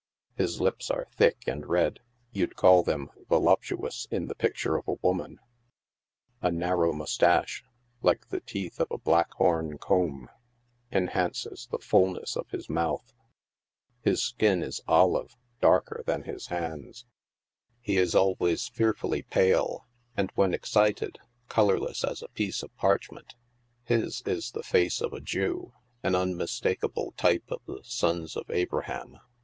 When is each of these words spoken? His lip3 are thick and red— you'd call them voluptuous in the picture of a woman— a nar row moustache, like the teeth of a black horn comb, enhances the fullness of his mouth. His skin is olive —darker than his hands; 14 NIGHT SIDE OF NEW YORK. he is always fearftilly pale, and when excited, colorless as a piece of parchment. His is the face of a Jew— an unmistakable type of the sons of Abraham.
His 0.35 0.57
lip3 0.57 0.91
are 0.95 1.07
thick 1.11 1.43
and 1.45 1.63
red— 1.63 1.99
you'd 2.31 2.55
call 2.55 2.81
them 2.81 3.11
voluptuous 3.29 4.07
in 4.09 4.25
the 4.25 4.33
picture 4.33 4.75
of 4.75 4.87
a 4.87 4.93
woman— 5.03 5.39
a 6.41 6.49
nar 6.49 6.75
row 6.77 6.91
moustache, 6.91 7.63
like 8.01 8.29
the 8.29 8.39
teeth 8.39 8.79
of 8.79 8.87
a 8.89 8.97
black 8.97 9.31
horn 9.35 9.77
comb, 9.77 10.27
enhances 10.91 11.67
the 11.69 11.77
fullness 11.77 12.35
of 12.35 12.49
his 12.49 12.67
mouth. 12.67 13.13
His 14.01 14.23
skin 14.23 14.63
is 14.63 14.81
olive 14.87 15.37
—darker 15.61 16.01
than 16.07 16.23
his 16.23 16.47
hands; 16.47 17.05
14 17.05 17.05
NIGHT 17.05 17.05
SIDE 17.05 17.05
OF 17.05 17.43
NEW 17.43 17.67
YORK. 17.67 17.81
he 17.81 17.97
is 18.01 18.15
always 18.15 18.69
fearftilly 18.71 19.29
pale, 19.29 19.85
and 20.17 20.31
when 20.33 20.55
excited, 20.55 21.19
colorless 21.47 22.03
as 22.03 22.23
a 22.23 22.27
piece 22.29 22.63
of 22.63 22.75
parchment. 22.75 23.35
His 23.83 24.23
is 24.25 24.49
the 24.53 24.63
face 24.63 24.99
of 24.99 25.13
a 25.13 25.21
Jew— 25.21 25.73
an 26.03 26.15
unmistakable 26.15 27.13
type 27.17 27.51
of 27.51 27.61
the 27.67 27.81
sons 27.83 28.35
of 28.35 28.49
Abraham. 28.49 29.19